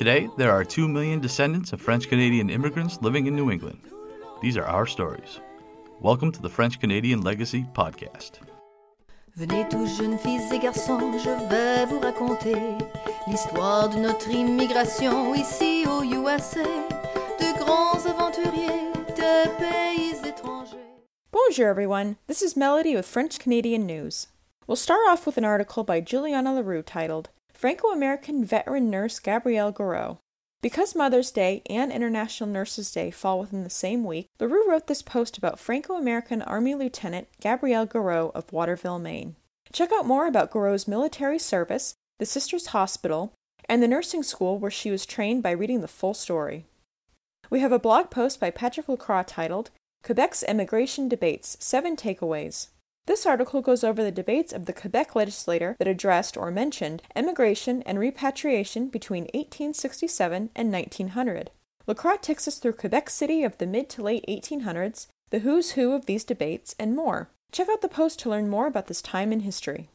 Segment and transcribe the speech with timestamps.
[0.00, 3.82] Today, there are 2 million descendants of French Canadian immigrants living in New England.
[4.40, 5.40] These are our stories.
[6.00, 8.40] Welcome to the French Canadian Legacy Podcast.
[9.36, 12.56] Venez tous jeunes filles et garçons, je vais vous raconter
[13.28, 20.78] l'histoire de notre immigration ici au USA, de grands aventuriers de pays étrangers.
[21.30, 22.16] Bonjour, everyone.
[22.26, 24.28] This is Melody with French Canadian News.
[24.66, 27.28] We'll start off with an article by Juliana LaRue titled
[27.60, 30.16] Franco American Veteran Nurse Gabrielle Gouraud.
[30.62, 35.02] Because Mother's Day and International Nurses Day fall within the same week, LaRue wrote this
[35.02, 39.36] post about Franco American Army Lieutenant Gabrielle Gouraud of Waterville, Maine.
[39.74, 43.34] Check out more about Gouraud's military service, the Sisters Hospital,
[43.68, 46.64] and the nursing school where she was trained by reading the full story.
[47.50, 49.68] We have a blog post by Patrick Lacroix titled
[50.02, 52.68] Quebec's Immigration Debates Seven Takeaways.
[53.06, 57.82] This article goes over the debates of the Quebec legislature that addressed or mentioned emigration
[57.82, 61.50] and repatriation between 1867 and 1900.
[61.86, 65.92] Lacroix takes us through Quebec City of the mid to late 1800s, the who's who
[65.92, 67.30] of these debates, and more.
[67.52, 69.88] Check out the post to learn more about this time in history.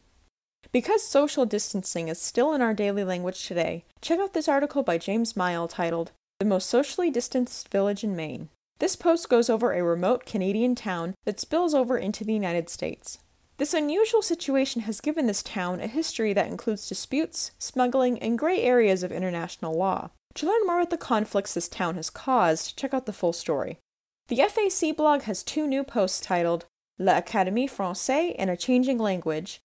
[0.71, 4.97] Because social distancing is still in our daily language today, check out this article by
[4.97, 8.49] James Mile titled The Most Socially Distanced Village in Maine.
[8.79, 13.19] This post goes over a remote Canadian town that spills over into the United States.
[13.57, 18.61] This unusual situation has given this town a history that includes disputes, smuggling, and gray
[18.61, 20.09] areas of international law.
[20.35, 23.79] To learn more about the conflicts this town has caused, check out the full story.
[24.27, 26.65] The FAC blog has two new posts titled
[26.99, 29.61] L'Académie Française in a Changing Language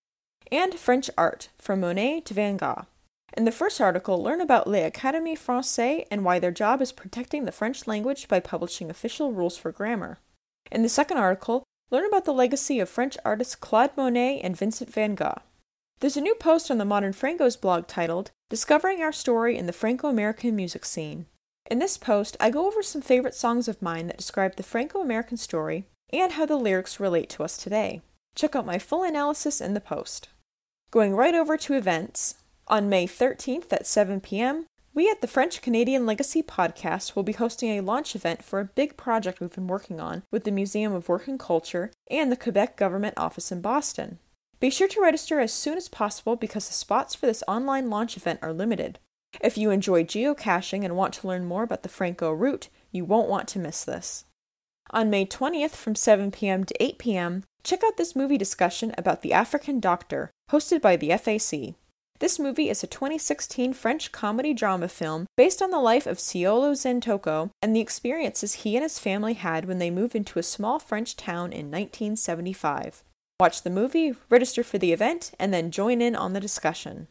[0.52, 2.86] and French Art from Monet to Van Gogh.
[3.36, 7.52] In the first article, learn about l'Académie Française and why their job is protecting the
[7.52, 10.18] French language by publishing official rules for grammar.
[10.70, 14.92] In the second article, learn about the legacy of French artists Claude Monet and Vincent
[14.92, 15.42] van Gogh.
[16.00, 19.72] There's a new post on the Modern Francos blog titled Discovering Our Story in the
[19.72, 21.26] Franco American Music Scene.
[21.70, 25.00] In this post, I go over some favorite songs of mine that describe the Franco
[25.00, 28.00] American story and how the lyrics relate to us today.
[28.34, 30.30] Check out my full analysis in the post.
[30.90, 32.34] Going right over to events,
[32.70, 37.32] on May 13th at 7 p.m., we at the French Canadian Legacy Podcast will be
[37.32, 40.92] hosting a launch event for a big project we've been working on with the Museum
[40.92, 44.18] of Work and Culture and the Quebec Government Office in Boston.
[44.60, 48.16] Be sure to register as soon as possible because the spots for this online launch
[48.16, 48.98] event are limited.
[49.40, 53.28] If you enjoy geocaching and want to learn more about the Franco route, you won't
[53.28, 54.24] want to miss this.
[54.90, 56.64] On May 20th from 7 p.m.
[56.64, 61.10] to 8 p.m., check out this movie discussion about The African Doctor, hosted by the
[61.16, 61.74] FAC.
[62.20, 66.72] This movie is a 2016 French comedy drama film based on the life of Seyolo
[66.72, 70.78] Zantoko and the experiences he and his family had when they moved into a small
[70.78, 73.02] French town in 1975.
[73.40, 77.08] Watch the movie, register for the event, and then join in on the discussion.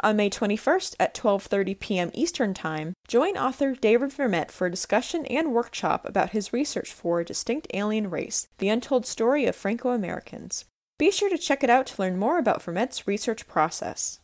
[0.00, 2.10] On May 21st at 12:30 p.m.
[2.12, 7.20] Eastern Time, join author David Vermette for a discussion and workshop about his research for
[7.20, 10.64] a distinct alien race: the untold story of Franco-Americans.
[10.98, 14.18] Be sure to check it out to learn more about Vermette's research process.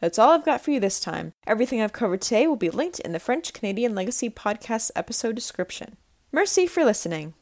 [0.00, 1.34] That's all I've got for you this time.
[1.46, 5.98] Everything I've covered today will be linked in the French Canadian Legacy Podcast episode description.
[6.32, 7.34] Merci for listening.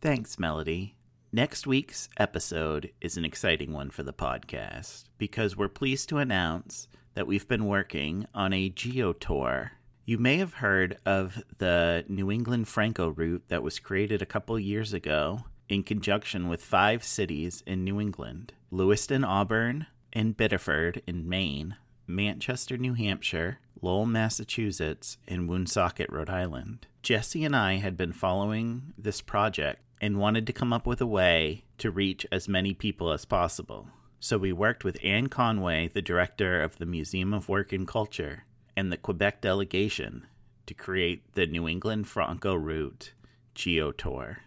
[0.00, 0.96] Thanks, Melody.
[1.30, 6.88] Next week's episode is an exciting one for the podcast because we're pleased to announce
[7.14, 9.72] that we've been working on a geo tour.
[10.06, 14.58] You may have heard of the New England Franco route that was created a couple
[14.58, 21.28] years ago in conjunction with five cities in New England Lewiston, Auburn, and Biddeford in
[21.28, 21.76] Maine,
[22.06, 26.86] Manchester, New Hampshire, Lowell, Massachusetts, and Woonsocket, Rhode Island.
[27.02, 31.06] Jesse and I had been following this project and wanted to come up with a
[31.06, 33.88] way to reach as many people as possible.
[34.20, 38.44] So we worked with Anne Conway, the director of the Museum of Work and Culture,
[38.76, 40.26] and the Quebec delegation
[40.66, 43.12] to create the New England Franco Route
[43.54, 44.38] Geo Tour.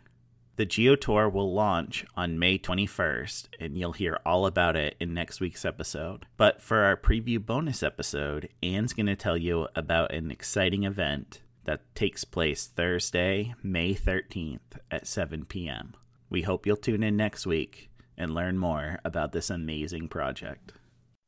[0.57, 5.13] The Geo Tour will launch on May 21st, and you'll hear all about it in
[5.13, 6.25] next week's episode.
[6.35, 11.41] But for our preview bonus episode, Anne's going to tell you about an exciting event
[11.65, 15.93] that takes place Thursday, May 13th at 7 p.m.
[16.27, 20.73] We hope you'll tune in next week and learn more about this amazing project.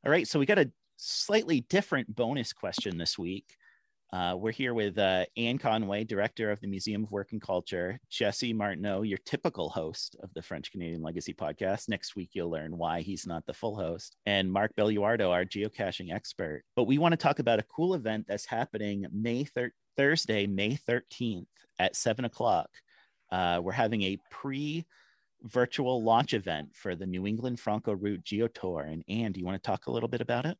[0.03, 3.58] All right, so we got a slightly different bonus question this week.
[4.11, 7.99] Uh, we're here with uh, Anne Conway, director of the Museum of Work and Culture,
[8.09, 11.87] Jesse Martineau, your typical host of the French Canadian Legacy podcast.
[11.87, 16.11] Next week, you'll learn why he's not the full host, and Mark Belluardo, our geocaching
[16.11, 16.63] expert.
[16.75, 20.75] But we want to talk about a cool event that's happening May thir- Thursday, May
[20.75, 21.45] 13th
[21.77, 22.69] at 7 o'clock.
[23.31, 24.85] Uh, we're having a pre
[25.43, 28.81] virtual launch event for the New England Franco Route Geo Tour.
[28.81, 30.57] And Anne, do you want to talk a little bit about it?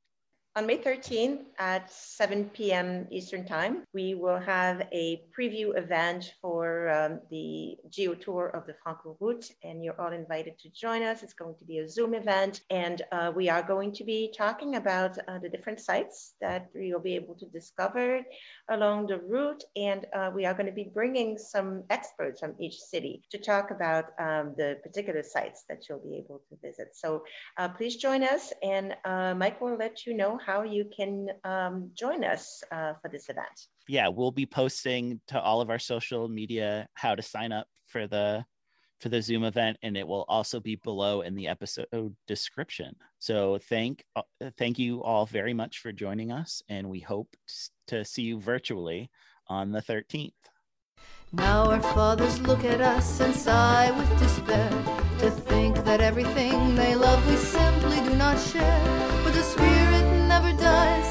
[0.60, 3.08] On May 13th at 7 p.m.
[3.12, 8.76] Eastern Time, we will have a preview event for um, the Geo Tour of the
[8.84, 11.24] Franco Route, and you're all invited to join us.
[11.24, 14.76] It's going to be a Zoom event, and uh, we are going to be talking
[14.76, 18.20] about uh, the different sites that you'll be able to discover
[18.70, 22.76] along the route, and uh, we are going to be bringing some experts from each
[22.76, 26.90] city to talk about um, the particular sites that you'll be able to visit.
[26.96, 27.24] So
[27.58, 31.92] uh, please join us, and uh, Mike will let you know how you can um,
[31.94, 33.68] join us uh, for this event.
[33.88, 38.08] Yeah, we'll be posting to all of our social media how to sign up for
[38.08, 38.46] the
[39.00, 42.96] for the Zoom event, and it will also be below in the episode description.
[43.20, 44.24] So thank uh,
[44.58, 47.30] thank you all very much for joining us, and we hope
[47.88, 49.12] to see you virtually
[49.48, 50.34] on the 13th.
[51.32, 54.70] Now our fathers look at us and sigh with despair
[55.20, 58.82] to think that everything they love we simply do not share.
[59.24, 59.89] But the spirit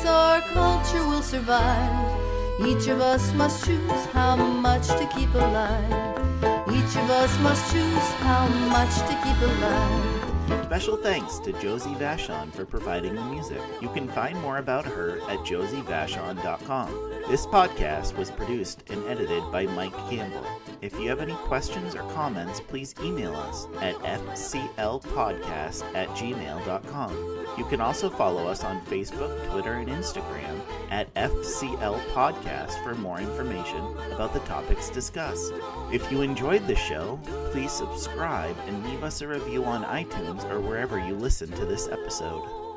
[0.06, 2.20] our culture will survive.
[2.66, 6.18] Each of us must choose how much to keep alive.
[6.68, 10.64] Each of us must choose how much to keep alive.
[10.64, 13.60] Special thanks to Josie Vachon for providing the music.
[13.80, 16.88] You can find more about her at josievachon.com.
[17.28, 20.46] This podcast was produced and edited by Mike Campbell.
[20.80, 27.46] If you have any questions or comments, please email us at fclpodcast at gmail.com.
[27.58, 30.60] You can also follow us on Facebook, Twitter, and Instagram
[30.90, 35.52] at FCL Podcast for more information about the topics discussed.
[35.92, 37.18] If you enjoyed the show,
[37.50, 41.88] please subscribe and leave us a review on iTunes or wherever you listen to this
[41.88, 42.67] episode.